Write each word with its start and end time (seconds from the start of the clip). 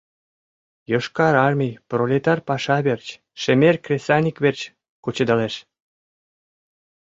Йошкар 0.91 1.35
Армий 1.47 1.79
пролетар 1.89 2.39
паша 2.47 2.77
верч, 2.87 3.07
шемер 3.41 3.75
кресаньык 3.85 4.37
верч 4.43 4.59
кучедалеш. 5.03 5.55